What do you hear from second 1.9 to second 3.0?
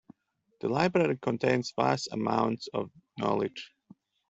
amounts of